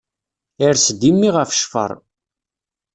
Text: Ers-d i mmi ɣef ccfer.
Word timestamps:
Ers-d 0.69 1.01
i 1.09 1.11
mmi 1.13 1.29
ɣef 1.35 1.49
ccfer. 1.55 1.91